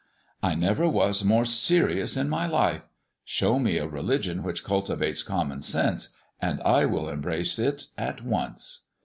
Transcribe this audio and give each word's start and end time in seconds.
"I 0.41 0.55
never 0.55 0.89
was 0.89 1.23
more 1.23 1.45
serious 1.45 2.17
in 2.17 2.27
my 2.27 2.47
life. 2.47 2.87
Show 3.23 3.59
me 3.59 3.77
a 3.77 3.85
religion 3.87 4.41
which 4.41 4.63
cultivates 4.63 5.21
common 5.21 5.61
sense, 5.61 6.15
and 6.41 6.59
I 6.63 6.87
will 6.87 7.07
embrace 7.07 7.59
it 7.59 7.85
at 7.99 8.23
once." 8.25 8.87